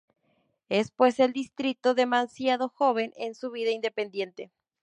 [0.69, 4.49] Es pues el distrito demasiado joven en su vida independiente.